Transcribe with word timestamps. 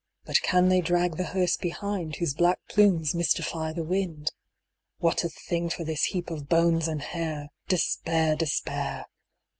But 0.25 0.41
can 0.41 0.69
they 0.69 0.81
drag 0.81 1.17
the 1.17 1.25
hearse 1.25 1.57
behind, 1.57 2.15
Whose 2.15 2.33
black 2.33 2.59
plumes 2.67 3.13
mystify 3.13 3.71
the 3.71 3.83
wind? 3.83 4.31
What 4.97 5.23
a 5.23 5.29
thing 5.29 5.69
for 5.69 5.83
this 5.83 6.05
heap 6.05 6.31
of 6.31 6.49
bones 6.49 6.87
and 6.87 7.03
hair! 7.03 7.49
Despair, 7.67 8.35
despair 8.35 9.05